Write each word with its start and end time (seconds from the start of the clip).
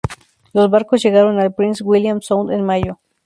Los 0.51 0.71
barcos 0.71 1.03
llegaron 1.03 1.37
al 1.39 1.53
Prince 1.53 1.83
William 1.83 2.21
Sound 2.21 2.49
en 2.53 2.63
mayo. 2.65 2.99